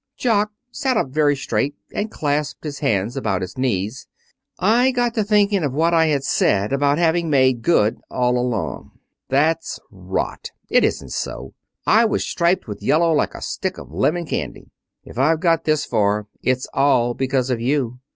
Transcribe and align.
Jock 0.17 0.51
sat 0.71 0.97
up 0.97 1.09
very 1.09 1.35
straight 1.35 1.75
and 1.93 2.09
clasped 2.09 2.63
his 2.63 2.79
hands 2.79 3.15
about 3.15 3.43
his 3.43 3.55
knees. 3.55 4.07
"I 4.57 4.89
got 4.89 5.13
to 5.13 5.23
thinking 5.23 5.63
of 5.63 5.73
what 5.75 5.93
I 5.93 6.07
had 6.07 6.23
said 6.23 6.73
about 6.73 6.97
having 6.97 7.29
made 7.29 7.61
good 7.61 7.99
all 8.09 8.39
alone. 8.39 8.89
That's 9.29 9.79
rot. 9.91 10.49
It 10.71 10.83
isn't 10.83 11.11
so. 11.13 11.53
I 11.85 12.05
was 12.05 12.25
striped 12.25 12.67
with 12.67 12.81
yellow 12.81 13.13
like 13.13 13.35
a 13.35 13.43
stick 13.43 13.77
of 13.77 13.91
lemon 13.93 14.25
candy. 14.25 14.71
If 15.03 15.19
I've 15.19 15.39
got 15.39 15.65
this 15.65 15.85
far, 15.85 16.25
it's 16.41 16.65
all 16.73 17.13
because 17.13 17.51
of 17.51 17.61
you. 17.61 17.99